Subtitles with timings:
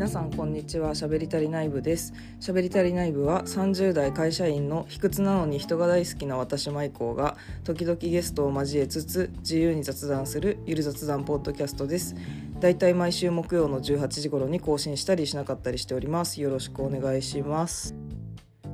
[0.00, 0.94] 皆さんこんにちは。
[0.94, 2.14] しゃべりたり内部です。
[2.40, 12.14] しゃべりたり内部は30代会社員の卑屈なのに人が大好きな私マイコーが時々ゲストを交えつつ自由に雑談するゆる雑談ポッドキャストです。
[12.60, 16.40] だいたい毎週木曜の18時頃に更新したりしなかったりしております。
[16.40, 17.94] よろしくお願いします。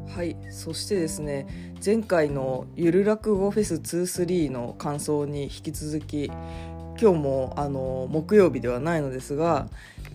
[0.06, 0.36] はい。
[0.50, 6.30] そしてですね前回のゆる落語フェス23の感想に引き続き
[6.98, 9.68] 今日もあの木曜日ではないのですが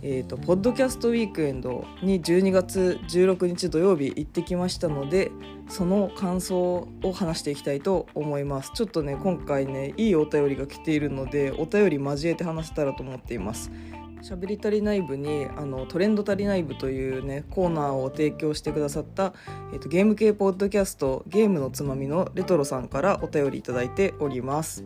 [0.03, 5.31] えーと、ポッドキャストウィークエンドに12月16日土曜日行ってきましたので
[5.69, 8.71] その感想を話していきたいと思います。
[8.73, 13.71] ちょっとね今回ねいいお便りが来ているのでお便り交えて話せたらと思っています。
[14.21, 19.33] しゃべり足りない部にあのトレンド足りない部というねコーナーを提供してくださった、
[19.73, 24.83] えーと、ゲーム系ポッドキャストゲームのつまみのレトロさんからお便りいただいております。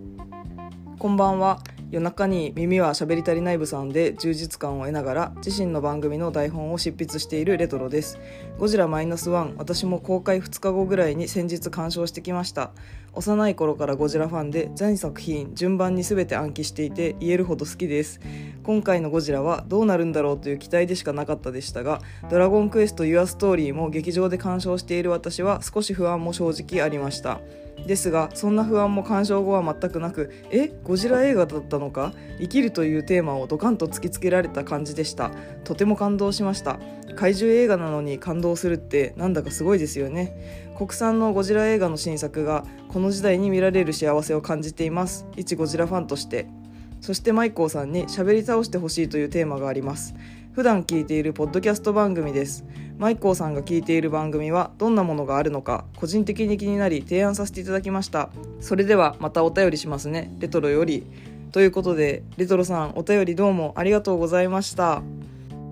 [1.00, 1.60] こんばんは。
[1.96, 8.20] 夜中に耳は喋り足りない部さんで充実感を得ながら自身の番組の台本を執筆しているレトロです。
[8.58, 12.72] ゴジラマイナスワン私も公開2日後ぐらいに先日鑑賞してきました。
[13.14, 18.20] 幼い頃からゴジラファンで全作品順番に全て暗記していて言えるほど好きです。
[18.64, 27.40] 今回のゴジラはどうなるんだろうという期待でしかなかったでしたがドラゴンクエストユアストーリーも劇場で鑑賞している私は少し不安も正直ありました。
[27.86, 32.14] ですがそんな不安も鑑賞後は全くなくえゴジラ映画だったのか？
[32.40, 35.32] 生きるというテーマをドカンと突きつけられた感じでした。
[35.64, 36.80] とても感動しました。
[37.16, 40.74] 怪獣映画なのに感動するってなんだかすごいですよね。
[40.78, 45.26] 国産のゴジラ映画の新作がこの時代に見られる幸せを感じています。
[45.38, 46.48] 一ゴジラファンとして。
[47.02, 50.16] そしてマイコーさんに喋り倒してほしいというテーマがあります。
[50.56, 52.64] 普段聞いているポッドキャスト番組です。
[52.98, 58.30] マイコーさんが聞いている番組はどんなものがあるのか個人的に気になり提案させていただきました。
[58.62, 60.34] それではまたお便りしますね。
[60.40, 61.06] レトロより。
[61.52, 65.02] ということでレトロさんお便りどうもありがとうございました。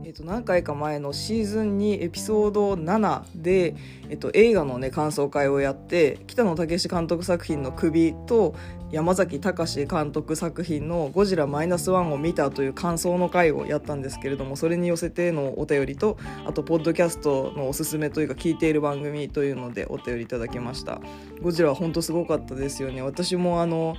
[0.03, 3.75] えっと、何回か前のシーズン2エピソード7で、
[4.09, 8.53] えっと、映画のね感想会をやって北野武監督作品の「首」と
[8.93, 16.15] 山崎隆監督作品の「ゴジラマイナスワンを見たという感想の回をやったんですけれどもそれに寄せてのお便りと
[16.45, 21.01] あとポッドキャストのおすすめというか聞いている番組というのでお便りいただきました。
[21.41, 23.01] ゴジラは本当すごかったですよね。
[23.01, 23.97] 私もあの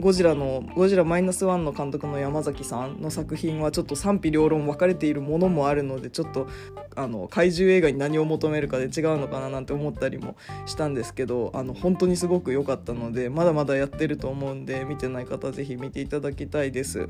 [0.00, 6.48] ゴジラのゴジラマイナスワンの監督の山崎さんの作品はちょっと賛否両論分かれているものもあるのでちょっと
[6.96, 17.08] あの怪獣映画に何を求めるかで違うのかななんて思ったりもしたんですけどあの本当にすごく良かったのでまだまだやってると思うんで見てない方是非見ていただきたいです。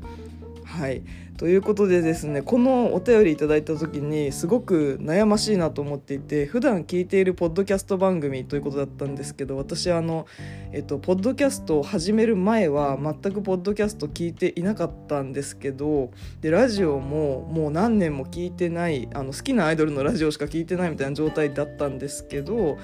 [0.75, 1.01] はい。
[1.37, 10.27] ということでですねこのお便りいただいた時にすごく悩ましいなと思っていて普段聞いているポッドキャスト番組ということだったんですけど私あの、
[10.71, 22.77] えっと、ポッドキャストを始める前は全くポッドキャスト聞いていなかったんですけどでラジオももう何年も聞いてないあの好きなアイドルのラジオしか聞いてないみたいな状態だったんですけど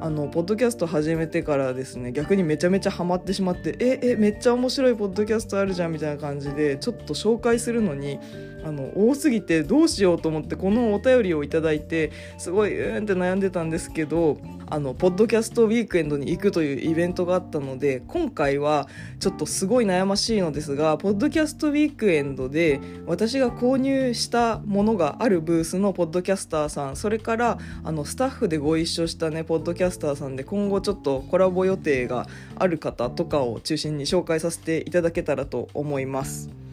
[0.00, 8.18] あのポッドキャスト始めてからですね逆にめちゃめちゃハマってしまってええめっちゃ面白いポッドキャストあるじゃんみたいな感じでちょっと紹介するのに
[8.64, 14.38] あの多すぎてどうしようと思ってこのお便りをいただいてすごいうーんって悩んでたんですけど
[14.68, 18.88] あのポッドキャストウィークエンドに行くというイベントがあったので今回は
[19.20, 32.26] ちょっとすごい悩ましいのですがポッドキャストウィークエンドで私が購入したものがあるブースのポッドキャスターさんそれからあのスタッフでご一緒したねポッドキャスターさんで今後ちょっとコラボ予定が
[32.56, 36.65] ある方とかを中心に紹介させていただけたらと思います。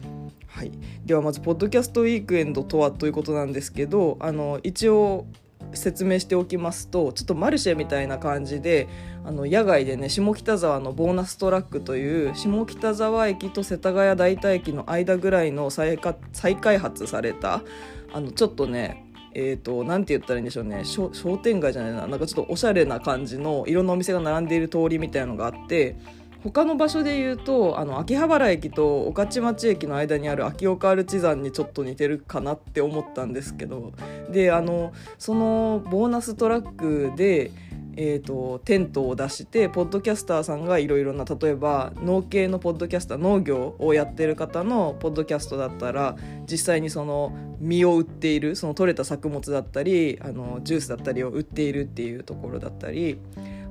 [0.54, 0.70] はい、
[1.04, 5.26] ではまずポッドキャストウィークエンドとはということなんですけどあの一応
[5.72, 8.86] 説明しておきますとちょっとマルシェみたいな感じで
[9.24, 17.62] あの野外でね下北沢のボーナストラックという下北沢駅と世田谷代田駅の間ぐらいの再開発された
[18.12, 19.04] あのちょっとね
[19.36, 25.96] えーと、なんて言ったらいいんでしょうね商店街じゃないななんかちょっとおしゃれな感じのいろんなお店が並んでいる通りみたいのがあって
[26.44, 33.92] 他の場所で言うとあの秋葉原駅と御徒町駅の間にある秋岡アルチザンにちょっと似てるかなって思ったんですけど。
[34.30, 37.50] であのそのボーナストラックで
[37.96, 46.16] えーと、テントを出してポッドキャスターさんがいろいろな例えば農系のポッドキャスター農業をやってる方のポッドキャストだったら
[46.50, 53.18] 実際にその実を売っているその取れた作物だったりあのジュースだったりを売っているっていうところだったり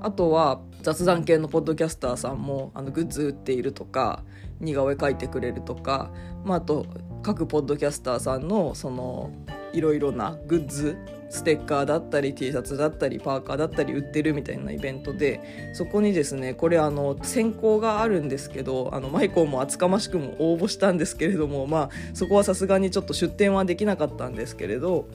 [0.02, 4.24] あとは雑談系のポッドキャスターさんもあのグッズ売っているとか
[4.60, 6.12] 似顔絵描いてくれるとか、
[6.44, 6.86] まあ、あと
[7.22, 9.32] 各ポッドキャスターさんのその
[9.74, 10.98] いろいろなグッズ
[11.34, 25.08] ステッカーだったり T シャツだったりパーカーだったり売ってるみたいなイベントでそこにですねこれあの選考があるんですけどあのマイコンも厚かましくも応募したんですけれどもまあそこはさすがにちょっと出店はできなかったんですけれど、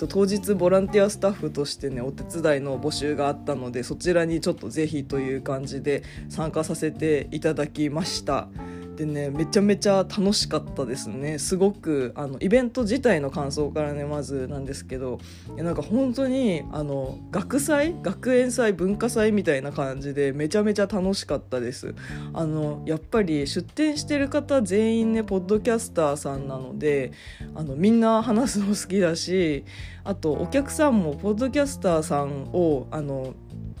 [0.00, 8.48] と、当日ボランティアスタッフとしてねお手伝いの募集があったのでそちらにちょっとぜひという感じで参加させていただきました。
[8.96, 11.38] でねめちゃめちゃ楽しかったですね。
[11.38, 15.18] すごくあのイベント自体の感想からねまずなんですけど
[15.56, 17.96] なんか本当にあの学祭？
[18.02, 21.94] 学園祭文化祭みたいな感じでめちゃめちゃ楽しかったです。
[22.34, 27.12] あのやっぱり出展してる方全員ねポッドキャスターさんなので
[27.54, 29.64] あのみんな話すの好きだし
[30.04, 33.34] あとお客さんもポッドキャスターさんをあの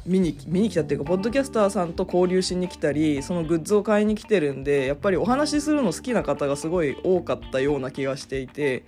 [0.06, 8.84] 見に見に来たっていうかポッドキャスターさんと交流しに来たりそのグッズを買いに来てるんでやっぱりお話しするの好きな方がすごい多かったような気がしていて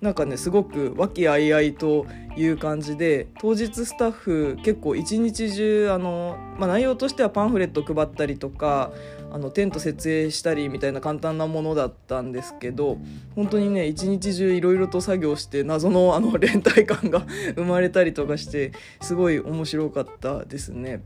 [0.00, 2.06] なんかねすごく和気あいあいと
[2.36, 8.92] いう感じで当日スタッフ結構一日中あの、まあ、内容としてはパンフレット配ったりとか
[9.34, 12.98] あのテント設営したりみたいな簡単なものだったんですけど
[13.34, 17.26] 本当にね一日中いろいろと作業して謎のあの 連帯感が
[17.56, 18.70] 生まれたりとかして
[19.02, 21.02] すごい面白かったですね。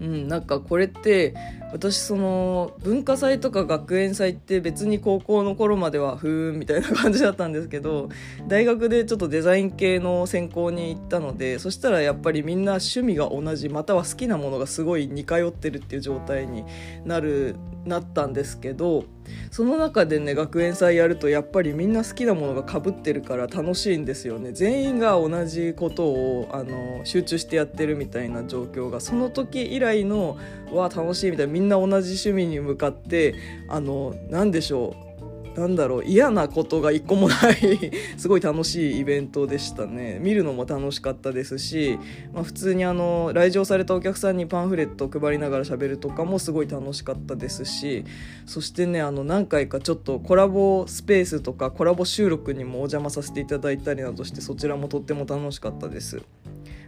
[0.00, 1.34] うん、なんかこれって
[1.72, 8.08] 私その文化祭とか学園祭って別に高校の頃まではふーんみたいな感じだったんですけど
[8.48, 16.64] 大学でちょっとデザイン系の専攻に行ったのでそしたらやっぱりみんな趣味が同じまたは好きなものがすごい似通ってるっていう状態に
[17.04, 19.04] なるなったんですけど
[19.50, 24.52] その中でね学園祭やるとやっぱりみんな好きなものがかぶってるから楽しいんですよね。
[24.52, 30.36] 全員が同じことをあの集中してやってるみたいな状況がその時以来の
[30.72, 33.34] わ楽しいみたいなみんな同じ趣味に向かって
[33.68, 35.09] あの何でしょう
[35.56, 41.98] なんだろう嫌なことが一個もない すごい楽しいイベントでしたね見るのも楽しかったですし、
[42.32, 48.04] まあ、普通にあの来場されたお客さんにパンフレットを配りながら喋るとかもすごい楽しかったですし
[48.46, 56.22] そしてねあの何回かちょっとコラボスペースとかコラボ収録にもお邪魔させていただいたりなどしてそちらもとっても楽しかったです。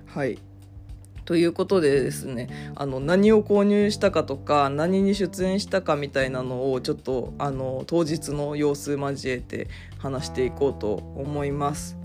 [0.06, 0.51] はい
[1.32, 11.96] ということでですねあの何を購入したかとか何に出演したかみたいなのをちょっとあの当日の様子交えて話していこうと思います。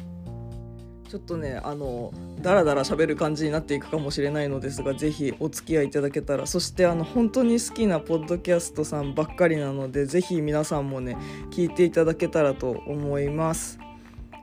[1.09, 11.17] ちょっとねあのだらだら喋る感じになっていくかもしれないのですがぜひお付き合いいただけたらそしてあの本当に好きなポッドキャストさんばっかりなのでぜひ皆さんもね
[11.51, 13.77] 聞いていただけたらと思います。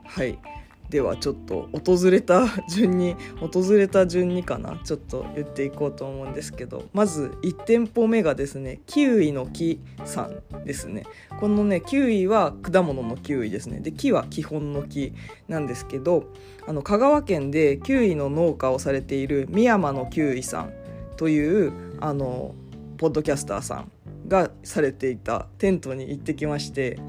[0.05, 0.54] はい
[0.89, 11.03] ではちょっと訪れた順に訪れた順にかなちょっと言っていこうと思うんですけどまず1店舗目がですねキウイの木さんですね。
[11.39, 13.79] このねキウイは果物のキウイですね。
[13.79, 15.13] で木は基本の木
[15.47, 16.31] なんですけど
[16.67, 20.73] あの香川県でキウイの農家をされている三山のキウイさん
[21.17, 22.53] というあの
[22.97, 23.91] ポッドキャスターさん
[24.27, 26.99] がされていたテントに行ってきまして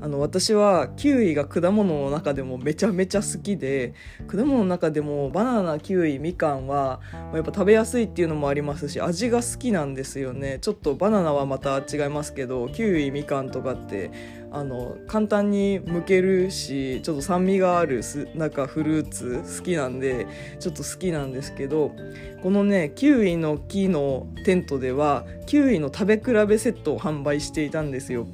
[0.00, 3.94] あの私はキウイが果物の中でもめちゃめちゃ好きで
[4.26, 7.00] 果物の中でもバナナキウイみかんは
[7.34, 10.58] やっぱ食べやすいっていうのもありますし味が好きなんですよね。
[10.60, 14.10] ちょっとバナナはまた違いますけどキウイみかんとかって
[14.52, 20.26] あの簡単に剥けるしちょっと酸味があるすなんかフルーツ好きなんで
[20.58, 21.92] ちょっと好きなんですけど
[22.42, 28.26] このねキウイの木のテントではキウイの食べ比べセットを販売していたんですよ。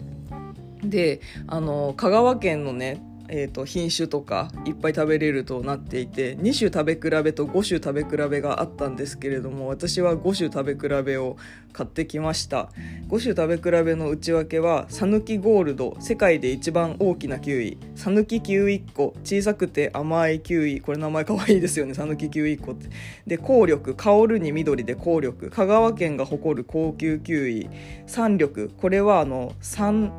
[0.83, 11.37] であの香川県のねえーと、品種とかいっぱい食べれるとなっていて2種食べ比べと5種食べ比べがあったんですけれども私は5種食べ比べを
[11.73, 12.71] 買ってきました。
[13.09, 17.79] 5種食べ比べの内訳はさぬきゴールド世界で一番大きなキウイ。
[17.95, 20.81] さぬきキウイ1個小さくて甘いキウイ。
[20.81, 21.93] これ名前かわいいですよね。
[21.93, 22.89] さぬきキウイ1個って。
[23.27, 27.69] で効力香るに緑で効力香川県が誇る高級キウイ。
[28.07, 28.71] 三緑。
[28.71, 30.11] これはあの3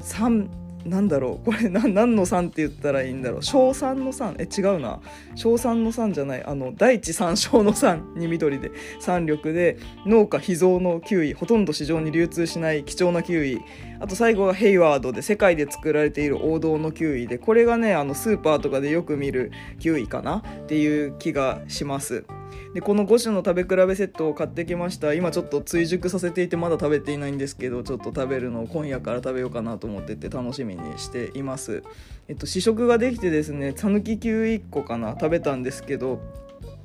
[0.00, 3.42] 3なんだろうこれ何の3って言ったらいいんだろう。
[3.42, 5.00] 小3の3え違うな。
[5.34, 6.44] 小3の3じゃない。
[6.44, 8.70] あの大地三小の3に緑で。
[9.00, 11.32] 三緑で農家秘蔵のキウイ。
[11.32, 13.60] ほとんど市場に流通しない貴重なキウイ。
[14.00, 20.38] あと最後がヘイワードで世界で作られている王道のキウイでこれがねあのスーパーとかでよく見るキウイかな？
[20.38, 22.24] っていう気がします。
[22.72, 25.14] でこの5種の食べ比べセットを買ってきました。
[25.14, 31.82] 今ちょっと追熟させていてまだ食べていないんですけどちょっと食べるのを今夜から食べようかなと思ってて楽しみにしています。
[32.28, 35.12] えっと試食ができてですね讃岐牛1個かな？
[35.12, 36.20] 食べたんですけど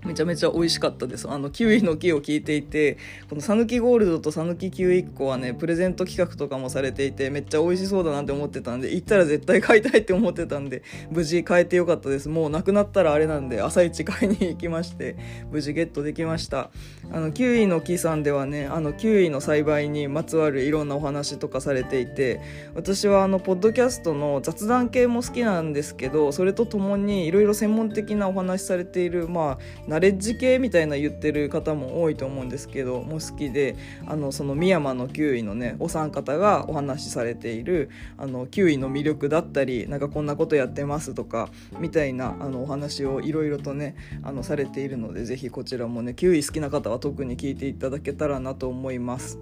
[0.05, 1.29] めちゃめちゃ美味しかったです。
[1.29, 2.97] あのキウイの木を聞いていて
[3.29, 12.29] この讃岐ゴールドと讃岐キウイ1個はねプレゼント企画とかもされていてめっちゃ美味しそうだなって思ってたんで行ったら絶対買いたいって思ってたんで無事買えてよかったです。
[12.29, 15.17] もうなくなったらあれなんで朝一買いに行きまして
[15.51, 16.69] 無事ゲットできました。
[17.11, 22.39] あのキウイの木さんではねあのキウイの栽培にまつわるいろんなお話とかされていて
[22.75, 49.39] 私はあのポッドキャストの雑談系も好きなんですけどそれとともにいろいろ専門的なお話されているまあナレッジ系みたいな言ってる方も多いと思うんですけども好きであのその深山のキウイのねお三方がお話しされているあのキウイの魅力だったりなんかこんなことやってますとかみたいなあのお話をいろいろとねあのされているのでぜひこちらもねキウイ好きな方は特に聞いていただけたらなと思います。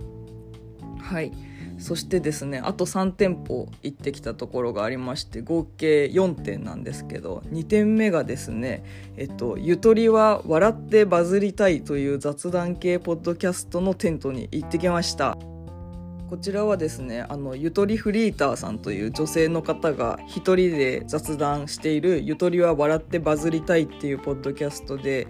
[1.02, 1.32] はい
[1.78, 8.84] そしてですねあと3店舗行ってきたところがありまして合計4点なんですけど2点目がですね
[9.16, 15.38] えっと「ゆとりは笑ってバズりたい」という雑談系ポッドキャストのテントに行ってきました。
[16.30, 25.28] こちらはですねあのゆとりフリーターさんという女性の方が一人で雑談している「ゆとりは笑ってバズりたい」っていうポッドキャストで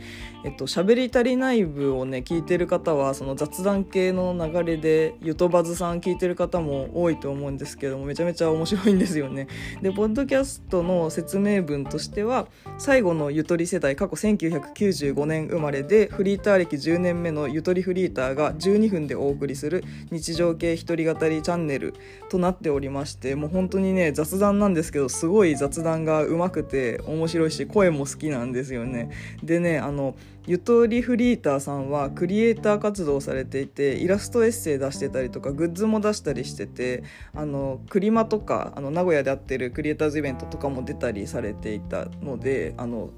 [0.48, 9.50] えっと、喋り足りない部をね聞いてる方はその雑談系の流れでゆとばずさん聞いてる方も多いと思うんですけどもめちゃめちゃ面白いんですよね。
[9.82, 21.94] でポッドキャストの説明文としては最後のゆとり世代過去1995年生まれでフリーター歴10年目のゆとりフリーターが12分でお送りする日常系一人語りチャンネル
[22.30, 29.10] となっておりましてもう本当にね雑談なんですけどすごい雑談がうまくて面白いし声も好きなんですよね。
[29.44, 30.16] でねあの
[30.48, 37.04] ゆとりフリーターさんはクリエイター活動をされていてイラストエッセイ出してたりとかグッズも出したりしてて
[37.36, 43.10] あのクリマとかあの名古屋であってるクリエイターズイベントとかも出たりされていたのであの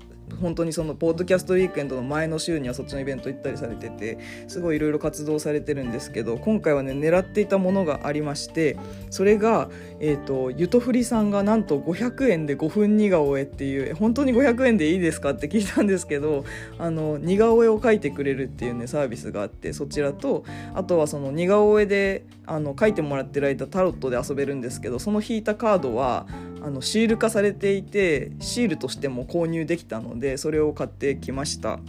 [0.41, 4.17] 本当にそのポッドキャストウィークエンドの前の週にはそっちのイベント行ったりされてて
[4.47, 8.77] すごいいろいろ活動されてるんですけど今回はね狙っていたものがありまして
[9.09, 9.69] それが、
[9.99, 16.45] えーと、ゆとふりさんがなんと500円で5分似顔絵っていう本当に500円でいいですかって聞いたんですけど
[16.77, 20.43] あの似顔絵を描いてくれるっていうねサービスがあってそちらと
[20.73, 26.25] あとはその似顔絵であの書いてもらってる間タロットで遊べるんですけどその引いたカードは
[26.63, 31.79] あのシール化されていてシールとしても購入できたのでそれを買ってきました。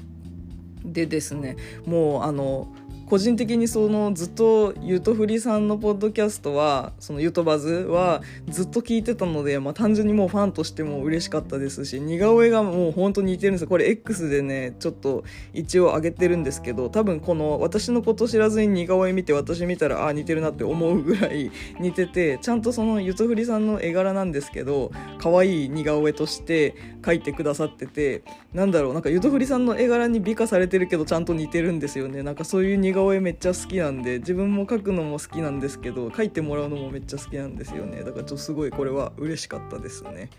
[0.84, 2.72] でですねもうあの
[3.10, 13.66] 個人的にそのずっとゆとふりさんのポッドキャストはそのゆとバズはずっと聞いてたので、まあ、単純にもうファンとしても嬉しかったですし似顔絵がもう本当に似てるんです。
[13.66, 21.50] これ X でねちょっと一応上げてるんですけど多分この私のこと知らずに似顔絵見て私見たらあ似てるなって思うぐらい
[21.80, 32.22] 似ててちゃんとそのゆとふりさんの絵柄なんですけど可愛い似顔絵として描いてくださっててなんだろうなんかゆとふりさんの絵柄に美化されてるけどちゃんと似てるんですよね。
[32.22, 38.02] なんかそういう似顔絵めっちゃ好きなんで自分も描くのも好きなんですけど描いてもらうのもめっちゃ好きなんですよね。
[38.02, 40.30] だからちょっとすごいこれは嬉しかったですね。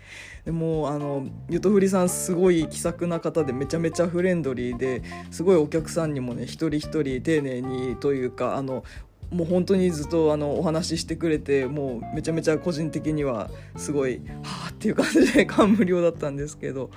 [0.44, 8.84] でもあのゆとふりさんすごい気さくな方でめちゃめちゃフレンドリーですごいお客さんにもね一人一人丁寧にというかあの
[9.32, 16.90] もう本当にずっとあのお話ししてくれてもうめちゃめちゃ個人的にはすごいはあっていう感じで感無量だったんですけど、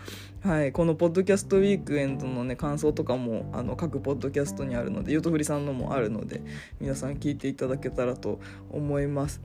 [0.44, 6.42] はい、このポッドキャストウィークエンドのね感想とかもあの各ポッドキャストにあるのでゆとふりさんのもあるので
[6.80, 8.40] 皆さん聞いていただけたらと
[8.70, 9.42] 思います。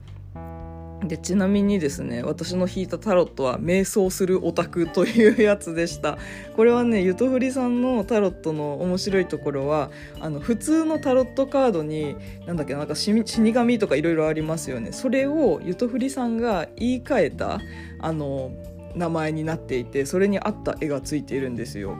[1.03, 6.17] でちなみにですね私の引いたタロットは瞑想するオタクというやつでした。
[6.55, 9.89] これはねゆとふりさんのタロットの面白いところは
[10.19, 12.15] あの普通のタロットカードに
[12.45, 13.11] なんだっけなんか死
[13.53, 14.91] 神とかいろいろありますよね。
[14.91, 17.59] それをゆとふりさんが言い換えた
[17.99, 18.51] あの
[18.95, 21.95] 名前になっていてそれに合った絵がついているんですよ。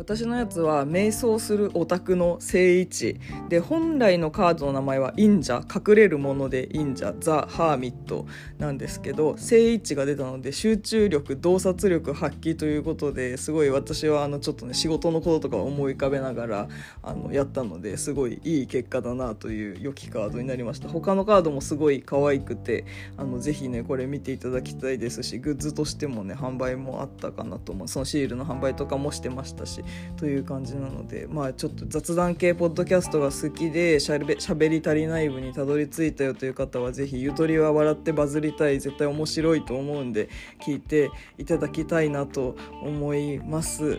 [0.00, 3.20] 私のやつは瞑想するオタクの聖一。
[3.50, 8.26] で本来のカードの名前は忍者隠れるもので忍者ザ・ハーミット
[8.56, 16.68] なんですけど聖一が出たので集中力洞察力発揮ということですごい私はあのちょっとね仕事のこととか思い浮かべながら
[17.02, 20.88] あのやったのですごいいい結果だなという良きカードになりました。
[20.88, 22.86] 他のカードもすごい可愛くて
[23.18, 27.88] あのぜひねこれ見ていただきたいですしグッズとしてもね販売もあったかなと思う。
[27.88, 29.84] そのシールの販売とかもしてましたし
[30.16, 40.28] という感じなのでまあちょっと雑談系ポッドキャストが好きでしゃべしゃべり足りない部にたどり着いたよという方は是非ゆとりは笑ってバズりたい絶対面白いと思うんで
[40.60, 43.98] 聞いていただきたいなと思います。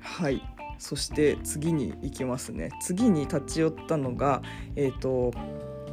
[0.00, 0.42] はい。
[0.78, 2.70] そして次に行きますね。
[2.82, 4.42] 次に立ち寄ったのが
[4.76, 5.32] えっ、ー、と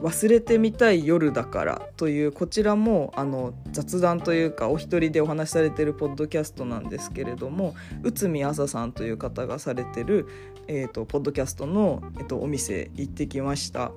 [0.02, 10.28] 忘れてみたい夜だからというこちらもあの雑談というかお一人でお話しされてるポッドキャストなんですけれども内海朝さんという方がされてる、
[10.68, 13.92] えーと、ポッドキャストの、えーとお店行ってきました。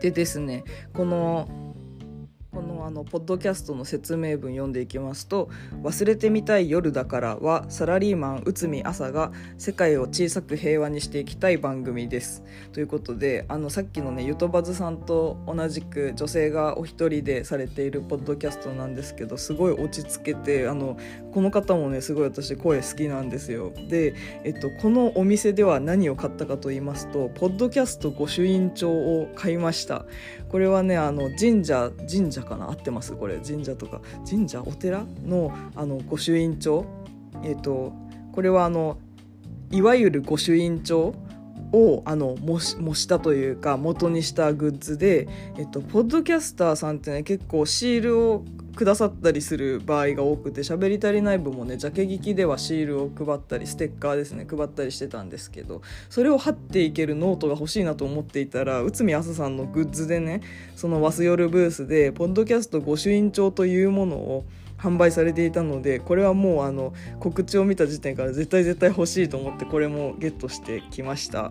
[0.00, 1.67] でですねこの
[2.50, 5.50] このあのポッドキャストの説明文読んでいきますと
[5.84, 12.42] 「忘れてみたい夜だから」はサラリーマン内海朝が世界を小さく平和にしていきたい番組です。
[12.72, 20.96] ということであのさっきのねゆとばずさんと同じく女性がお一人でされているポッドキャストなんですけどすごい落ち着けてあの
[21.32, 23.72] この方もねすごい私声好きなんですよ。
[23.90, 24.14] で、
[24.44, 30.06] えっと、このお店では何を買ったかと言いますとポッドキャスト御朱印帳を買いました。
[30.48, 32.68] これはねあの神社神社かな？
[32.68, 33.12] 合ってます？
[33.12, 33.38] これ。
[33.38, 34.00] 神社とか。
[34.28, 36.84] 神社お寺のあの御朱印帳？
[37.42, 37.92] えっ、ー、と
[38.32, 38.98] これはあの
[39.70, 41.14] いわゆる御朱印帳
[41.72, 45.28] をあの模したというか元にしたグッズで、
[45.58, 48.44] えっと、ポッドキャスターさんってね結構シールを
[48.78, 60.42] くださったりする場合が多くて喋り足りない部もねジャケ聞きではシールを配ったりステッカーですね配ったりしてたんですけどそれを貼っていけるノートが欲しいなと思っていたら内海朝さんのグッズでね
[60.76, 64.44] そのワスヨルブースでポッドキャスト御朱印帳というものを
[64.78, 71.50] 販売されていたのでこれはもうあの告知を見た時点から絶対絶対欲しいと思ってこれもゲットしてきました。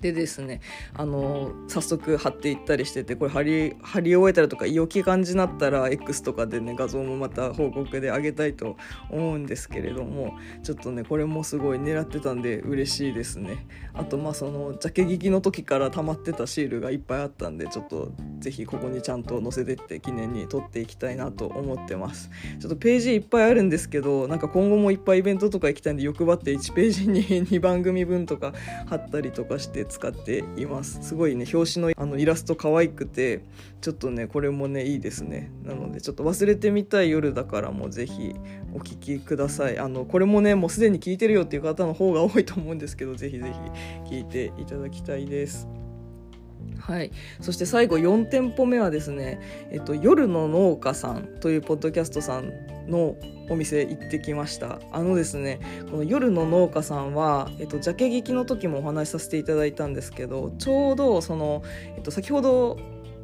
[0.00, 0.60] でですね
[0.94, 8.76] あの早速貼っていったりしててこれ貼り貼り終えたらとか良き感じになったら X とかでね画像もまた報告で上げたいと
[9.10, 13.66] 思うんですけれどもちょっとねこれもすごい狙ってたんで嬉しいですね。
[13.92, 22.30] あとまあそのジャケ聞きの時から溜まってたシールがいっぱいあったんでちょっと是非ここにちゃんと載せてって記念に撮っていきたいなと思ってます。
[22.58, 28.54] ちょっとページいっぱいあるんですけどなんか今後もいっぱいイベントとか行きたいんで欲張って1ページに 2番組分とか
[28.86, 31.00] 貼ったりとかして使っています。
[31.02, 33.42] すごいね表紙のあのイラスト可愛くて
[33.80, 35.50] ちょっとねこれもねいいですね。
[35.64, 38.34] なのでちょっと忘れてみたい夜だからもぜひ
[38.72, 39.78] お聴きください。
[39.78, 43.52] あのこれもねもうすでに聞いてるよっていう方の方が多いと思うんですけどぜひぜ
[44.08, 45.68] ひ聞いていただきたいです。
[46.78, 52.50] はい、そして最後4店舗目はですね、えっと、夜の農家さんというポッドキャストさん
[52.88, 53.16] の
[53.50, 54.78] お店行ってきました。
[54.92, 61.62] あのですねこの夜の農家さんは、えっと、ジャケ聞きの時もお話しさせていただいたんですけどちょうどその、
[61.96, 62.78] えっと、先ほど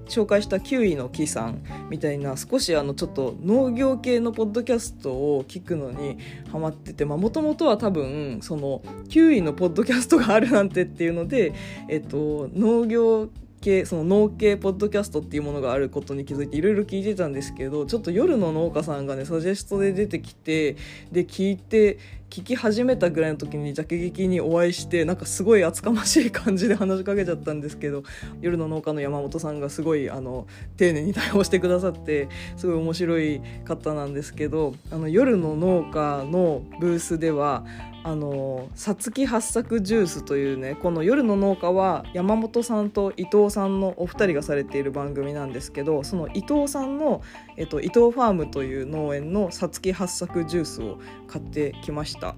[0.08, 6.18] 紹介したキウイの木さんみたいな少しあのちょっと農業系のポッドキャストを聞くのに
[6.50, 11.52] ハマっててもともとは多分そのキウイのポッドキャストがあるなんてっていうので、
[11.88, 13.28] えっと、農業
[13.66, 20.76] 系その農系ポッドキャストっていうものがあることに気づいていろいろ聞いてたんですけどちょっと夜の農家さんがねサジェストで出てきて
[21.10, 21.98] で聞いて
[22.30, 28.04] 聞き始めたぐらいの時にジャケ劇にお会いしてなんかすごい厚かましい感じで話しかけちゃったんですけど
[28.40, 37.64] 夜の農家の山本さんがすごいあの丁寧に対応してくださってすごい面白い方なんですけどあの夜の農家のブースでは
[38.06, 47.20] あのさつき八作ジュースというねこの夜の農家は山本さんと伊藤さんのお二人がされている番組なんですけどその伊藤さんの、
[47.56, 52.36] えっと、伊藤ファームという農園のさつき八作ジュースを買ってきました。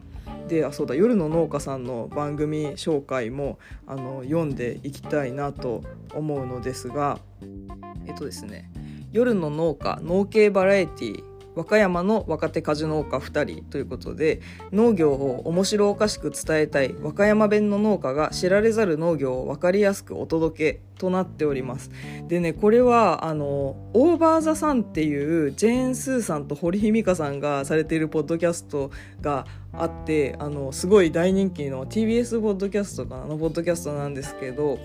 [0.49, 5.83] であそうだ夜の農家さんの番組紹介もあの読んでいきたいなと
[6.15, 7.19] 思うのですが
[8.07, 8.71] えっとですね
[9.13, 11.28] 夜の農家農系バラエティー
[11.59, 14.41] 和歌山の若手果樹農家2人ということで
[14.71, 21.91] 農業を面白おかしく伝えたい和歌山弁の農家が知られざる農業を分かりやすくお届けとなっております。
[22.29, 34.79] でねこれはあのオーバー・ザ・サンっていうジェーン・スーさんと堀井美香さんがされているポッドキャストがあってあのすごい大人気の TBS ポッドキャストかなのポッドキャストなんですけど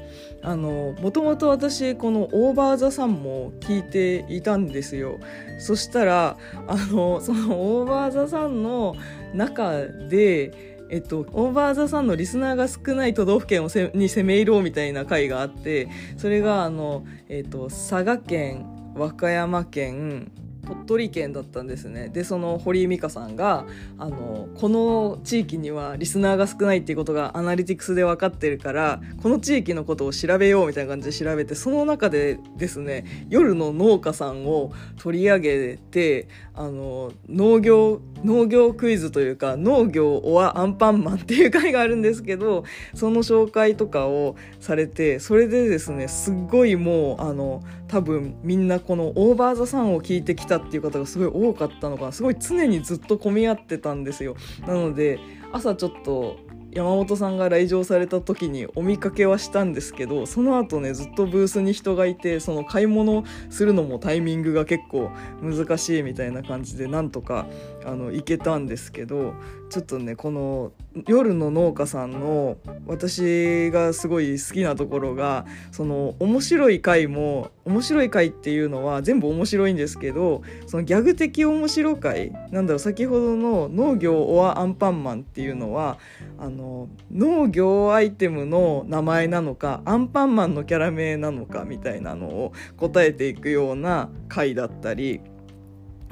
[0.43, 5.19] もともと私この「オーバー・ザ・サン」も聞いていたんですよ。
[5.59, 8.95] そしたらあのその「オーバー・ザ・サン」の
[9.33, 20.31] 中でえっと、オーバーザさんのリスナーが少ない都道府県をせに攻め入ろうみたいな回があってそれがあの、えっと、佐賀県和歌山県
[20.65, 22.09] 鳥取県だったんですね。
[22.09, 23.65] でその堀井美香さんが
[23.97, 47.61] あのこの地域にはリスナーが少ないっていうことがアナリティクスで分かってるからこの地域のことを調べようみたいな感じで調べてその中でですね夜の農家さんを取り上げてあの農業農業クイズというか農業オアアンパンマンっていう回があるんですけどその紹介とかをされてそれでですねすっごいもうあの
[47.93, 52.11] 多分みんなこのオーバーザさんを聞いてきたっていう方がすごい多かったのかな。
[52.11, 54.35] すごい常にずっと混み合ってたんですよ。
[54.65, 55.19] なので
[55.51, 56.37] 朝ちょっと
[56.71, 65.11] 山本さんが来場された時にお見かけはしたんですけどその後ねずっとブースに人がいてその買い物するのもタイミングが結構
[65.43, 67.45] 難しいみたいな感じでなんとか
[67.85, 69.35] あの行けたんですけど
[69.73, 70.71] ちょっとねこの
[71.07, 85.97] 夜の農家さんの私がすごい好きなところがその面白い回も面白い回っていうのは全部面白いんですけどそのギャグ的面白回なんだろう先ほどの農業オアアンパンマンっていうのは
[86.37, 95.19] あの農業アイテムの名前なのかアンパンマンのキャラ名なのかみたいなのを答えていくような回だったり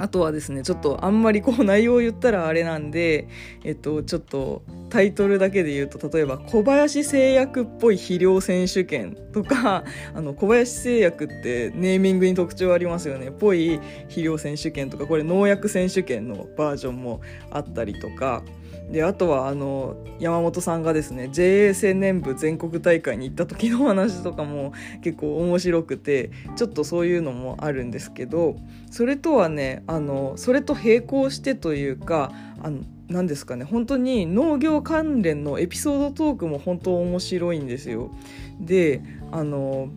[0.01, 3.27] あとはですねちょっとあんまりこう内容を言ったらあれなんで、
[3.63, 9.83] えっと、ちょっとタイトルだけで言うと例えば小林製薬っぽい肥料選手権とか
[10.15, 18.43] あの小林製薬ってネーミングに特徴ありますよねぽい肥料選手権とかこれ農薬選手権のバージョンもあったりとか。
[18.89, 28.57] であとはあの山本さんがですね JA 青年部全国大会に行った時の話とかも結構面白くてちょっとそういうのもあるんですけど
[28.89, 38.11] それとはねあのそれと並行してというかあの何ですかね本当に農業関連のエピソードトークも本当面白いんですよ。
[38.59, 39.89] であの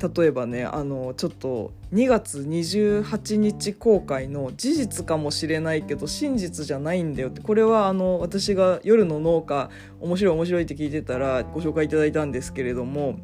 [0.00, 13.18] 例えばねあのちょっと2月28日公開の事実かもしれないけど真実じゃないんだよってこれはあの私が夜の農家面白い面白いって聞いてたらご紹介いただいたんですけれども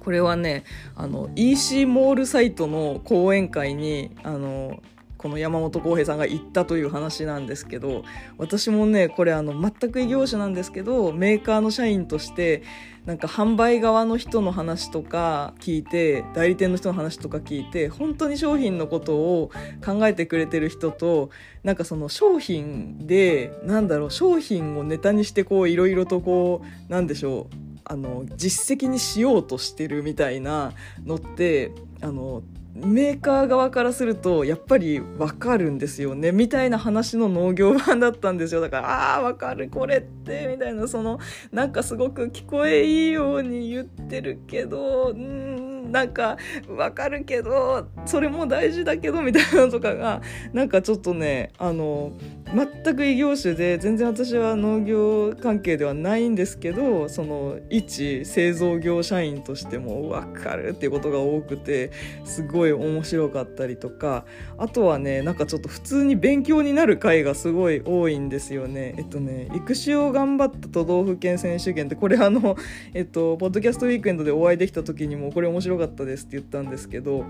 [0.00, 4.82] これはねあの EC モールサイトの講演会にあの
[5.24, 8.04] この山本浩平さんが言ったという話なんですけど
[8.36, 12.62] 私もねこれあの全く異業種なんですけどメーカーの社員として
[13.06, 19.50] なんか販売側の人の話とか聞いて代理店の人の話とか聞いて本当に商品のことを
[19.82, 21.30] 考えてくれてる人と
[21.62, 30.74] なんかその商品でなんだろう商品をネタにしてこういろいろとこうなんでしょうあの実績にしようとしてるみたいな
[31.06, 32.42] のってあの
[32.74, 36.32] メーカー側からするとやっぱり分かるんですよね。
[36.32, 38.60] みたいな話の農業版だったんですよ。
[38.60, 40.88] だからああ分かるこれってみたいな。
[40.88, 41.20] その
[41.52, 52.12] なんかすごく聞こえいいように言ってるけどうんなんか分かるけどそれも大事だけどみたいなのとかがなんかちょっとねあの
[52.52, 61.92] 全く異業種で全然私は農業関係ではないんですけどその一製造業社員としても分かるっていうことが多くて
[62.24, 64.24] すごいい面白かったりとか
[64.58, 68.94] あとはねなんかちょっと普通に勉強になる回がすごい多いんですよね。
[68.98, 72.56] えっとね育種を頑張った都道府県選手権ってこれあの
[72.92, 77.24] えっとポッドキャストウィークエンドでお会いできた時にもこれ面白かったですって言ったんですけど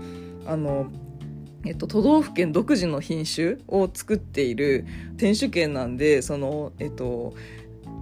[0.45, 0.87] あの
[1.65, 4.85] えっと、都道府県独自の品種を作っている
[5.17, 7.33] 店主権なんでその、えっと、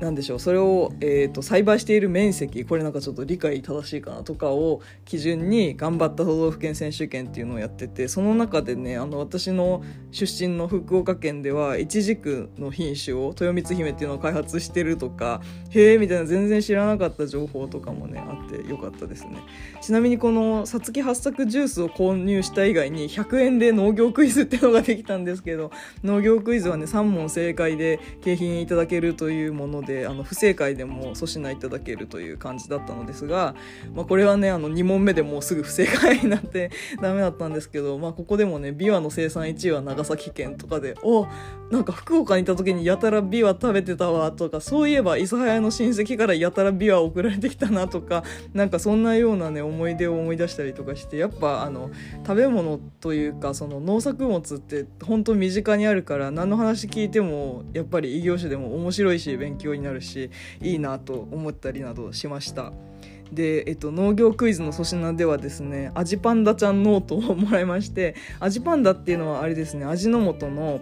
[0.03, 19.37] なんでしょうそれを、えーと、栽培している面積これなんかちょっと理解正しいかなとかを基準に頑張った都道府県選手権っていうのをやっててその中でねあの私の出身の福岡県ではイチジクの品種を豊光姫っていうのを開発してるとかへえみたいな全然知らなかった情報とかもねあってよかったですね。
[19.81, 25.71] ちなみにこのさつき八作ジュースを購入した以外に100円で農業クイズっていうのができたんですけど
[26.03, 33.55] 農業クイズはね3問正解で景品いただけるというものであの不正解でも粗品いただけるという感じだったのですが、
[33.93, 41.27] まあ、これはねあの2問目でもうすぐ不正解になって ダメだったんですけど、まあ、ここでもねビワの生産1位は長崎県とかでお
[41.71, 51.89] なんか福岡にいた時にやたらビワ食べてたわとかそういえば諫早の親戚からやたらビワ送られてきたなとかなんかそんなようなね思い出を思い出したりとかしてやっぱあの
[52.25, 60.29] 食べ物というかその農作物って本当身近にあるから何の話聞いてもやっぱり異業種でも面白いし勉強になるし
[60.61, 62.71] いいなと思ったりなどしました。
[63.31, 70.81] で、えっと、農業クイズの粗品ではですねアジパンダちゃんノートをもらいましてアジパンダっていうのはあれですね味の素の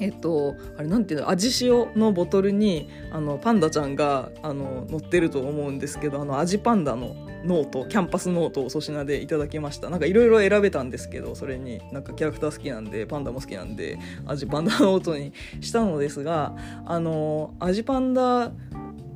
[0.00, 1.30] えっと、あれなんていうの？
[1.30, 9.90] 味塩のボトルにあのパンダちゃんがあの乗ってると思うんですけどあのアジパンダのノートキャンパスノートを粗品でいただきました。
[9.90, 16.54] なんかいろいろ選べたんですけどそれになんかキャラクター好きなんでパンダも好きなんでアジパンダノートにしたのですが
[16.86, 18.50] あのアジパンダ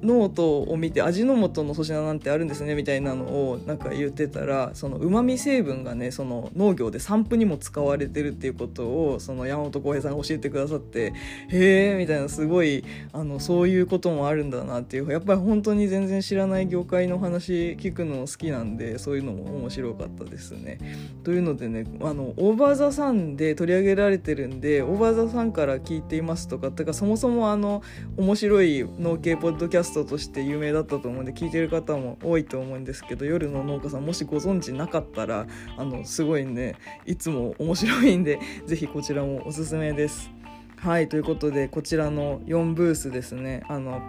[0.05, 11.13] ノートを見て味の素の粗品なんてあるんですねみたいなのをなんか言ってたらその旨味成分がねその農業で散布にも使われてるっていうことをその山本浩平さんが教えてくださって
[11.49, 20.79] へえみたいなすごいあのそういうこともあるんだなっていうやっぱり本当に全然知らない業界の話聞くの好きなんでそういうのも面白かったですね。
[21.23, 27.83] というのでねあのオーバー・ザ・サンで取り上げられてるんでオーバー・ザ・サンから聞いていますとかってかそもそもあの
[28.17, 36.75] 面白い農系ポッドキャストとして有名だったと思うんで聞いてる方も多いと思うんですけど夜の農家さんもしご存知なかったらあのすごいね
[37.07, 40.31] いつも面白いんで是非こちらもおすすめです。
[40.79, 43.63] はいということでこちらの4ブースですね。
[43.69, 44.03] あの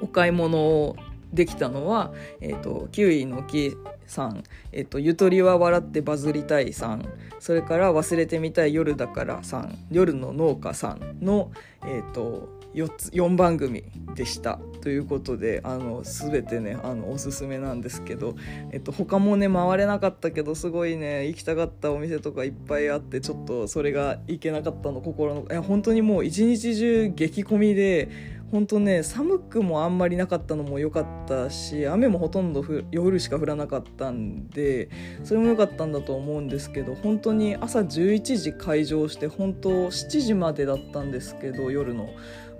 [0.00, 0.96] お買い物を
[1.34, 7.04] できたのは、えーと、キウイの木さん、えーと、ゆとりは笑ってバズりたいさん。
[7.40, 9.76] それから忘れてみたい夜だからさん。
[9.90, 11.50] 夜の農家さんの、
[11.84, 13.84] えーと、4, つ4番組
[14.14, 18.34] でしたということであの全てねあのおすすめなんですけど、
[18.70, 34.90] えっと、他もね回れなかったけどすごいね行きたかったお店とかいっぱいあってちょっとそれが行けなかったの心のいや本当にもう一日中激混みで本当ね寒くもあんまりなかったのも良かったし雨もほとんど夜しか降らなかったんで
[35.24, 42.10] それも良かったんだと思うんですけど本当に朝11時開場して本当7時までだったんですけど夜の。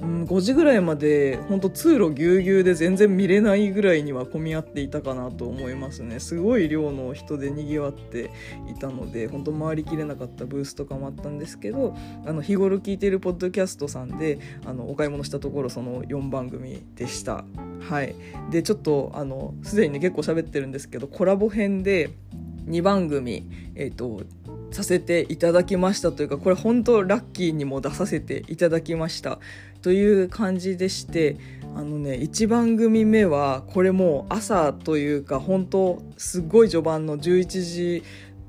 [0.00, 6.20] うん、5時ぐらいまで本当通路ぎゅうぎゅうで全然見れないぐらいには混み合っていたかなと思いますね。
[6.20, 8.30] すごい量の人でにぎわって
[8.68, 17.44] いたので本当回りきれなかったブースとかもあったんですけどあの日頃聞いてるポッドキャストさんであのお買い物したところその4番組でした。
[17.80, 18.14] はい、
[18.50, 22.10] でちょっとあのすでにね結構喋ってるんですけどコラボ編で
[22.66, 24.22] 2番組、えーと
[24.74, 29.38] させていただきましたというかこれ本当ラッキーにも出させていただきました。
[29.84, 31.36] という感じでして
[31.76, 38.02] あのね1番組目はこれもう朝というか本当すごい序盤の11時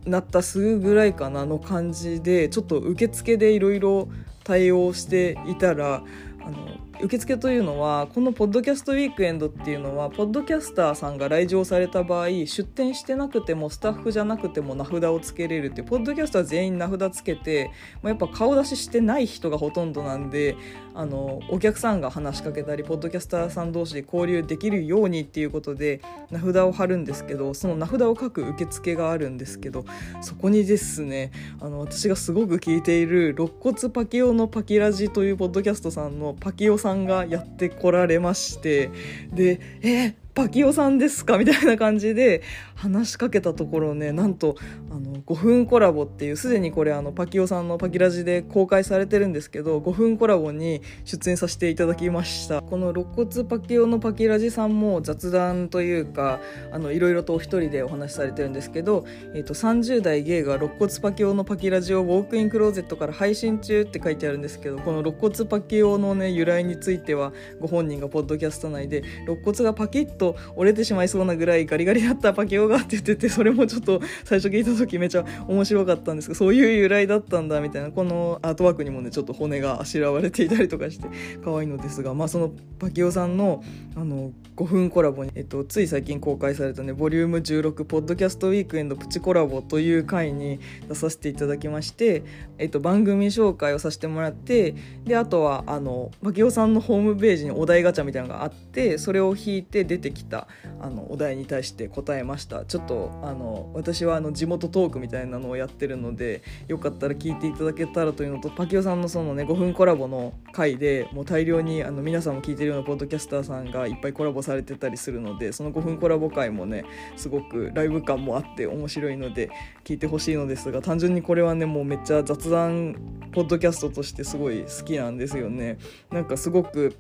[0.06, 4.08] なったすぐぐらいかなの感じでちょっと受付でいろいろ
[4.46, 6.04] 対応していたら
[6.40, 20.56] あの受付というのはこのポッドキャストウィークエンドっていうのはポッドキャスターさんが来場された場合出店してなくてもスタッフじゃなくても名札をつけれるっていうポッドキャスター全員名札つけて、まあ、やっぱ顔出ししてない人がほとんどなんで
[20.94, 29.86] あのお客さんが話しかけたりポッドキャスターさん同士で交流できるようにっていうことで名札を貼るんですけどその名札を書く受付があるんですけど
[30.22, 38.92] そこにですねあの私がすごく聞いている「肋骨パキオのパキラジ」というポッドキャストさんのパキオさんさんがやってこられまして
[39.34, 41.38] でえパキオさんですか？
[41.38, 42.44] みたいな感じで
[42.76, 44.58] 話しかけたところねなんと
[44.92, 52.62] あの5分コラボっていうすでにこれあのパキオさんのパキラジで公開されてるんですけど5分コラボに出演させていただきました。
[52.62, 70.25] この肋骨パキオのパキラジさんも雑談というかあのいろいろとお一人でお話しされてるんですけど、えー、と30代ゲイが肋骨パキオのパキラジをウォークインクローゼットから配信中って書いてあるんですけどこの肋骨パキオのね由来についてはご本人がポッドキャスト内で肋骨がパキッと
[70.56, 81.08] 折れてしまいそうなぐらいガリガリだったパキオがって言っててそれもちょっと最初聞いた時めちゃ面白かったんですけどそういう由来だったんだみたいなこのアートワークにもねちょっと骨があしらわれていたりとかして
[81.44, 83.64] 可愛いのですがまあそのパキオさんの
[83.96, 92.24] あの5分コラボに、えっと、つい最近公開されたねボリューム16ポッドキャストウィークエンドプチコラボという回に出させていただきまして、
[92.58, 100.48] えっと、番組紹介をさせてもらってであとはあのパキオさんのホームページにお題ガチャみたいなのがあってそれを引いて出てきた
[100.80, 119.50] あのお題に対して答えましたちょっとあの私はあの地元トークみたいなのをやってるのでよかったら聞いていただけたらというのとパキオさんのそのね5分コラボの回でもう大量にあの皆さんも聞いてるようなポッドキャスターさんがいっぱいコラボされてたりするのでその5分コラボ回もねすごくライブ感もあって面白いので
[119.84, 122.96] 聞いてほしいのですが単純にこれはねもうめっちゃ雑談
[123.32, 125.78] ポッドキャストとしてすごい好きなんですよね。
[126.12, 126.96] なんかすごく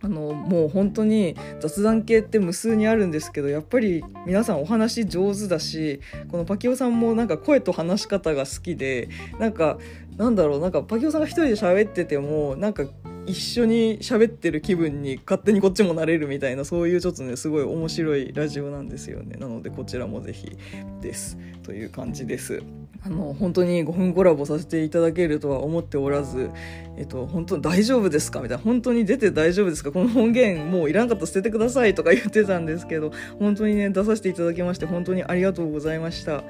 [0.00, 9.08] あのもう本当に雑談系って無数にあるんですけどやっぱり皆さんお話上手だしこのパキオさんもなんか声と話し方が好きで
[9.38, 9.78] なんか
[10.16, 12.84] なんだろうなんかパキオさんが一人で喋っててもなんか
[13.28, 19.36] 一緒に喋ってる気分に勝手にこっちもなれるみたいなそういうちょっとねすごい面白いラジオなんですよね。
[19.38, 20.56] なのでこちらもぜひ
[21.00, 21.36] です。
[21.62, 22.62] という感じです。
[23.04, 26.50] あの本当に5分コラボさせていただけるとは思っておらず
[26.96, 28.64] えっと本当に大丈夫ですかみたいな。
[28.64, 36.42] 本当に出て大丈夫ですかこの音源もういらんかったら捨ててくださいとか言ってたんですけど本当にね出させていただきまして本当にありがとうございました。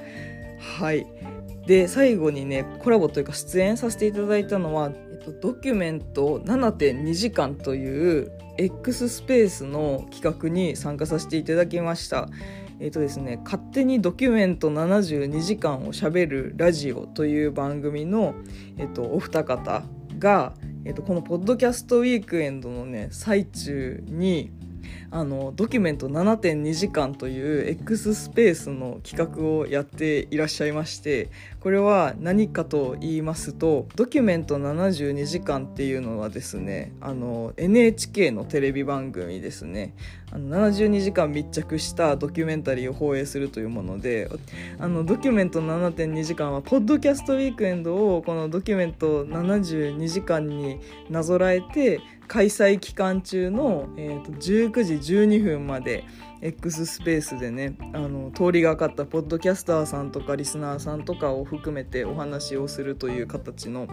[0.59, 1.05] はい。
[1.65, 12.27] で最後にねコラボというか出演させていただいたのは、と、ドキュメント7.2時間という X スペースの企画に参加させていただきました。
[12.79, 18.35] えっ、とですね、勝手にドキュメント72時間をしゃべるラジオという番組の、
[18.77, 19.83] えっ、と、お二方
[20.17, 20.53] が、
[20.85, 24.51] えっ、と、このポッドキャストウィークエンドのね、最中に、
[25.11, 31.29] あのドキュメント7.2時間という X スペースの企画をやっていらっしゃいまして
[31.61, 39.93] これは何かと言いますとドキュメント72時間っていうのはですねあの NHK のテレビ番組ですね。
[40.31, 44.29] あの72時間密着したドキュメンタリーを放映するというもので
[44.77, 56.05] あのドキュメント7.2時間はポッドキャストウィークエンドをこのドキュメント72時間になぞらえて開催期間中の、えーと、19時12分まで
[56.41, 63.87] X スペースでねあの通りがかったポッドキャスターさんとかリスナーさんとかを含めてお話をするという形の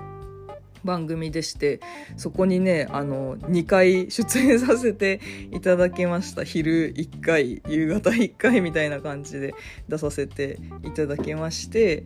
[0.85, 1.81] 番組でして
[2.17, 6.45] そこにねあの2回出演させていただきました。
[6.45, 9.55] 昼1回夕方1回みたいな感じで
[9.89, 12.05] 出させていただきまして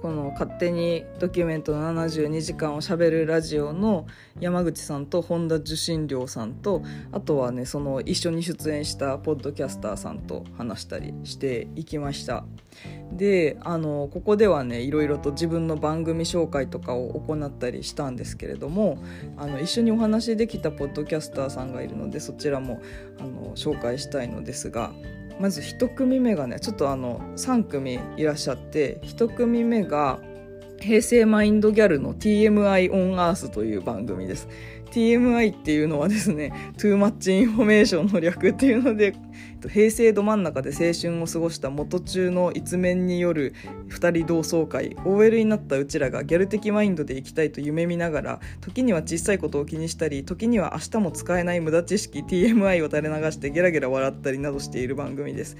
[0.00, 4.06] この勝手にドキュメント72時間をしゃべるラジオの
[4.40, 6.82] 山口さんと本田受信料さんと
[7.12, 12.44] あとはねその一緒に出演したポッドキャスターさんと話したりしていきました。
[13.12, 18.98] であのここではねいろいろと自分の番組紹介とかを行ったりしたんですけれども
[19.38, 22.82] あの一緒にお話できたポッドキャスターさんがいるのでそちらも
[23.18, 24.92] あの紹介したいのですが
[25.40, 30.18] まず1組目がねちょっとあの3組いらっしゃって1組目が
[30.80, 34.48] 平成マインドギャルの TMI オンアースという番組です。
[34.90, 39.14] TMI っていうのはですね Too Much Information の略っていうので
[39.68, 43.54] 平成ど真ん中で青春を過ごした元中の一面による
[43.88, 55.56] 2人同窓会 OL になったうちらがギャル的マインドで生きたいと夢見ながら時には小さいことを気にしたり時には明日も使えない無駄知識 TMI を垂れ流してゲラゲラ笑ったりなどしている番組です。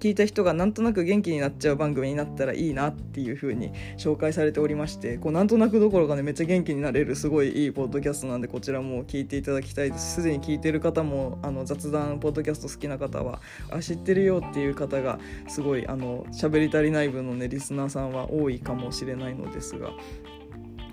[0.00, 10.14] 聞いた人がなんとなく元気になっちゃう番組になったらいいなっていう風に紹介されておりましてこうなんとなくどころかねめっちゃ元気になれるすごいいいポッドキャストなんでこちらも聞いていただきたいです。
[10.16, 19.90] すでに聞いてる方もあの雑談ポッドキャスト好きな方はあ知ってるよっていう方がすごいあの喋り足りない分のねリスナーさんは多いかもしれないのですが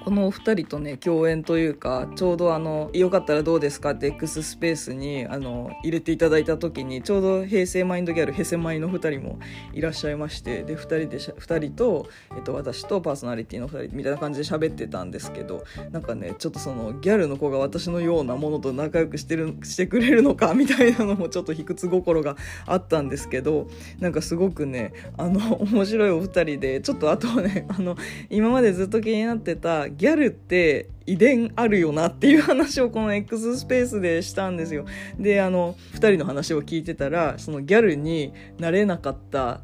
[0.08, 9.38] このお二人とね共演というかちょうどあの「よかったらどうですか?」って X スペースにあの入れていただいた時にちょうど平成マインドギャルヘセマイの2人も
[9.74, 23.67] いらっしゃいましてで2人で2人と、えっと、私とパーソナリティの2人みたいな感じで喋ってたんですけどなんかねちょっとそのギャルの子が私のようなものと仲良くしてるしてくれるのかみたいなのもちょっと卑屈心があったんですけど
[24.00, 27.98] なんかすごくねあの面白いお二人でちょっとあとはねあの
[28.30, 34.86] 今までずっと気になってたギャルって遺伝あるよなっていう話をこの X スペースでしたんですよ。
[35.18, 39.62] で、あの、2人の話を聞いてたら、そのギャルになれなかった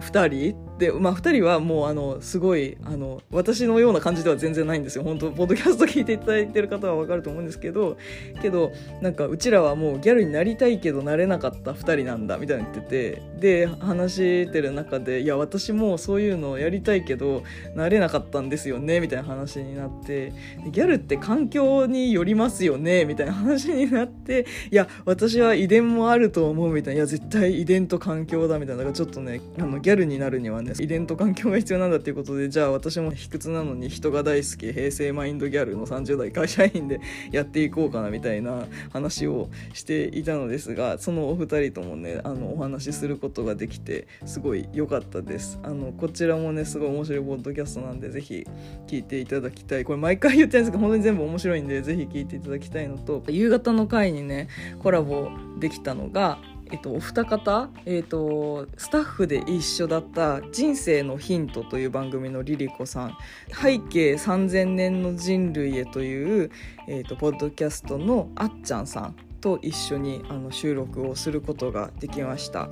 [0.00, 5.04] 2人で、まあ、2人はもうあのすごいあの私のような感じでは全然ないんですよ。
[5.04, 7.96] 本当ポッドキャスト聞いていただいてる方は分かると思うんですけど
[8.42, 17.42] けどなんかうちらはもうギャルになりたいけどなれなかった2人なんだみたいな言っててで話してる中でいや私もそういうのやりたいけど
[17.74, 20.32] なれなかったんですよねみたいな話になって
[20.70, 26.96] ギャルって環境によりますよねみたいな話になっていや私は遺伝もあると思うみたいな。
[26.96, 28.78] いや絶対遺伝と環境だみたいな。
[28.78, 37.00] だからちょっとねあのギャルになるにはね遺伝と環境が必要なんだっていうことでじゃあ私も卑屈なのに人が大好き平成マインドギャルの30代会社員で
[37.32, 45.58] やっていこうかなみたいな話をしていたのですがそのお二人ともねあのお話しすることができてすごい良かったです。
[45.62, 48.46] あのこちらもねすごい面白いポッドキャストなんでぜひ
[48.86, 49.84] 聞いていただきたい。
[49.84, 54.48] これ毎回言ってるんですけど本当に全部面白いんでぜひ聞いていただきたいのと夕方の回にね
[54.78, 56.38] コラボできたのが
[56.70, 63.16] えっと、お二方、えっと、スタッフで一緒だった「人生のヒント」という番組のリリコさん
[63.62, 66.50] 「背景3000年の人類へ」という、
[66.88, 69.25] えっと、ポッドキャストのあっちゃんさん。
[69.46, 72.68] と一緒にあの収録をすることができました、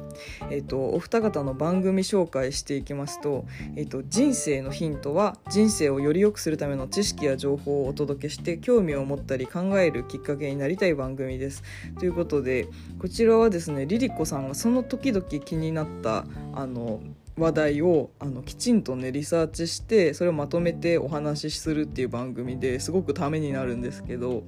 [0.51, 3.45] えーと、お二方の番組紹介していきますと,、
[3.77, 11.63] えーと「人生のヒント」は人生をより良くするための知識や情報をお届けして興味を持ったり考えるきっかけになりたい番組です。
[12.01, 12.67] ということで
[12.99, 16.99] こちらはですねリリコさんがその時々気になったあの
[17.37, 24.44] 話題をあのきちんとねリサーチしてそれをまとめてお話しするっていう番組ですごくためになるんですけど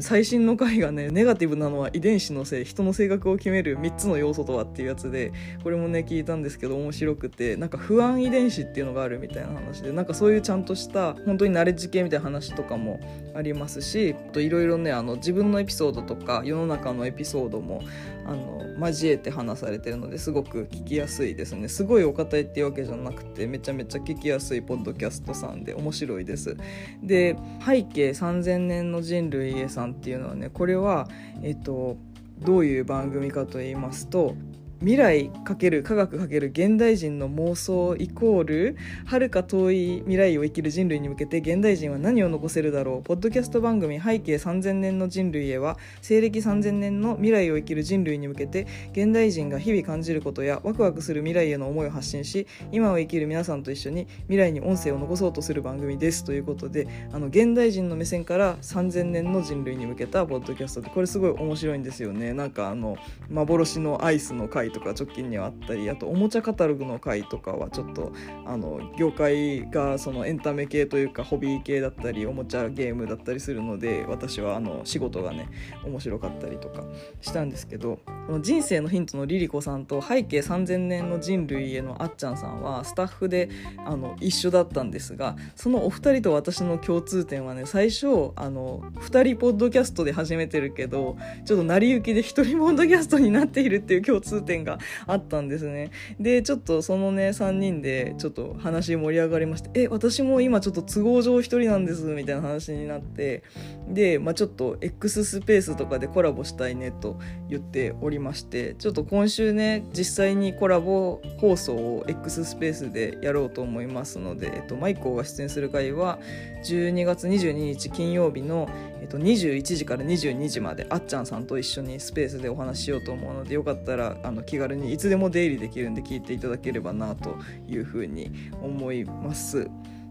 [0.00, 12.98] 最新の回がねネガティブなのは遺伝子のせい人の性格を決める3つの要素とはっていうやつでこれもね聞いたんですけど面白くてなんか不安遺伝子っていうのがあるみたいな話でなんかそういうちゃんとした本当にナレッジ系みたいな話とかも
[13.36, 17.82] ありますしいろいろねあの自分のエピソードとか世の中のエピソードも
[18.26, 21.68] あの交えて話されてるのですごく聞きやすいですね。
[21.68, 26.56] すごいお堅いっていうわけじゃなくてめちゃめちゃ聞きやすいポッドキャストさんで面白いです。
[27.02, 31.08] で背景3000年の人類へさんっていうのはねこれは
[31.42, 31.98] えっと
[32.38, 34.34] どういう番組かと言いますと
[34.80, 43.02] 未来×科学×現代人の妄想イコール遥か遠い未来を生きる人類に向けて現代人は何を残せるだろう。
[43.02, 56.22] ポッドキャスト番組「背景3000年の人類へ」は西暦3000年の未来を生きる人類に向けて現代人が日々感じることやワクワクする未来への思いを発信し今を生きる皆さんと一緒に未来に音声を残そうとする番組です。
[56.22, 62.34] ということであの現代人の目線から3000年の人類に向けたポッドキャストでこれすごい面白いんですよね。
[62.34, 62.98] なんかあの
[63.30, 68.12] 幻のアイスの回回とか直近にはあったりあとおもちゃカタログの回とかはちょっと
[68.44, 75.48] あの業界がそのエンタメ系というかホビー系だったりおもちゃゲームだったりするので私はあの仕事がね
[75.84, 76.84] 面白かったりとか
[77.20, 83.50] したんですけどこの人生のヒントのリリコさんと背景3000年の人類へのあっちゃんさんはスタッフで
[83.84, 95.90] あの一緒だったんですがそのお二人と私の共通点はね最初あの2人ポッドキャストで始めてるけどちょっと成り行きで1人ポッドキャストになっているっていう共通点点があったんですね。
[96.18, 103.42] でちょっとそのね3人でちょっと話盛り上がりましてえ私も今ちょっと都合上1人なんですみたいな話になって
[103.88, 116.18] で、まあ、ちょっと X スペースとかでコラボしたいねと言っておりましてちょっと今週ね実際にコラボ放送を X スペースでやろうと思いますので、えっと、マイコーが出演する回は
[116.64, 118.68] 12月22日金曜日の、
[119.06, 127.36] えっと、21時から22時まであっちゃんさんと一緒にスペースでお話ししようと思うのでよかったらあの気軽にいつでも出入りできるんで聞いていただければなと
[127.68, 129.70] いうふうに思います。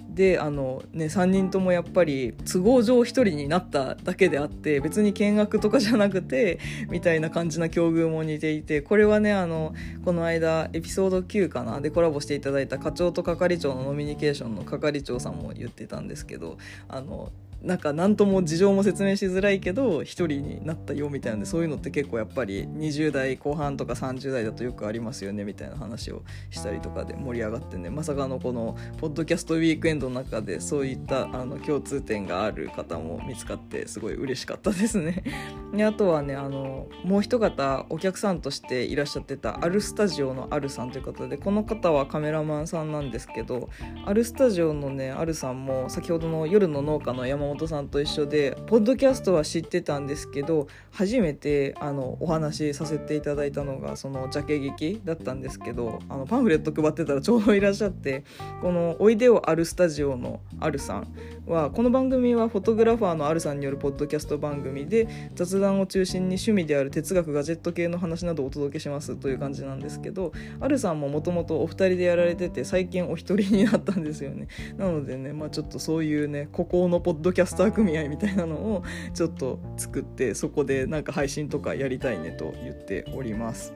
[0.10, 9.76] であのね3人ともやっぱり都合上1人になっただけであって別に見学とかじゃなくてみたいな感じな境遇も似ていてこれはねあの
[10.06, 11.82] この間エピソード9かな？
[11.82, 35.24] でコラボしていただいた課長と係長のノミニケーションの係長さんも言ってたんですけどあのなんか何とも事情も説明しづらいけど1人になったよみたいなんでそういうのって結構やっぱり20代後半とか30代だとよくありますよねみたいな話をしたりとかで盛り上がってねまさかのこのポッドキャストウィークエンドの中でそういったあの共通点がある方も見つかってすごい嬉しかったですね。
[35.74, 43.70] であとはねあのもう一方お客さんとしていらっしゃってたアルスタジオのアルさんという方でこの方はカメラマンさんなんですけど
[44.06, 58.24] アルスタジオのねアルさんも先ほどの夜の農家の山本本さんと一緒でポッドキャストは知ってたんですけど初めてあのお話しさせていただいたのがそのジャケ劇だったんですけどあのパンフレット配ってたらちょうどいらっしゃって
[58.62, 61.08] この「おいでよあるスタジオ」のあるさん
[61.48, 74.48] はこの番組はフォトグラファーのあるさんによるポッドキャスト番組で雑談を中心に趣味である哲学ガジェット系の話などをお届けしますという感じなんですけどあるさんももともとお二人でやられてて最近お一人になったんですよね。
[74.78, 78.84] なのでねまあちょっとそういうね孤高のポッドキャスター組合みたいなのを
[79.14, 83.74] ちょっと作ってそこでなんか配信とかやりたいねと言っております。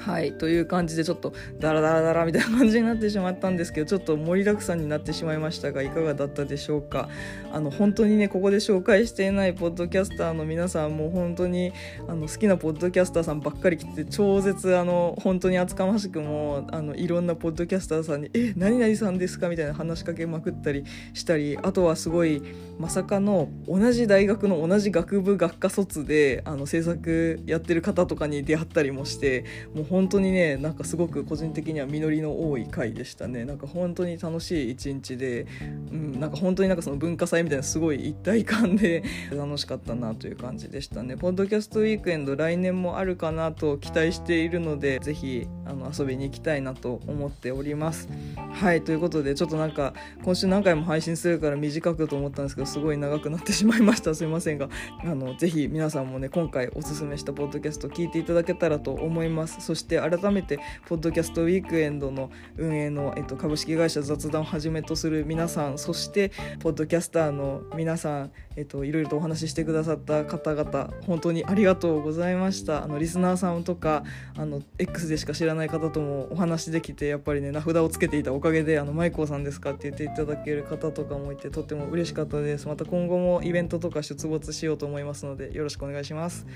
[0.00, 7.10] はいという感じでちょっとダラダラダラみたいな感じになってしまったんですけどちょっと盛りだくさんになってしまいましたがいかがだったでしょうか
[7.52, 11.72] あの本当にねここで紹介していないポッドキャスターの皆さんも本当に
[12.08, 22.42] あの好きなポッドキャスターさんばっかり来て超絶あの本当に厚かましくもあのいろんなポッドキャスターさんに「え何々さんですか?」みたいな話しかけまくったりしたりあとはすごい
[22.78, 29.44] まさかの同じ大学の同じ学部学科卒であの制作やってる方とかに出会ったりもして
[29.74, 33.44] もう本当にねなんかすごく個人的には実りの多い回でしたね。
[33.44, 35.46] なんか本当に楽しい一日で、
[35.90, 39.02] うん、なんか本当になんかその文化祭みたいなすごい一体感で
[39.36, 41.16] 楽しかったなという感じでしたね。
[41.16, 48.08] ポッドキャストウィークエンド来年もあるかなと期待しているのでぜひあの遊びに行きたいなと思っております。
[48.52, 54.14] はいということでちょっとなんか今週何回も配信するから短くと思ったんですけどすごい長くなってしまいました。
[54.14, 54.68] すいませんが
[55.04, 59.60] あのぜひ皆さんもね今回おすすめしたポッドキャスト聞いていただけたらと思います。
[59.60, 74.04] そして改めてポッドキャストウィークエンドの運営の、えっと、株式会社雑談をはじめとする皆さんそしてポッドキャスターの皆さん、えっと、いろいろとお話ししてくださった方々本当にありがとうございましたあのリスナーさんとか
[74.36, 86.46] あの X でしか知らない方ともお話できてやっぱりね名札をつけていたおかげで「あのマイコーさんですか?」って言っていただける方とかもいてとっても嬉しかったですまた今後もイベントとか出没しようと思いますのでよろしくお願いします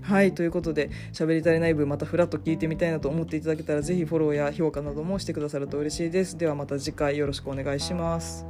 [0.00, 6.38] はいということで「しゃべり足りない部」またフラッと聞いてみたいなと思っていただけたらぜひフォローや評価などもしてくださると嬉しいです。
[6.38, 8.46] ではまた次回よろしくお願いします。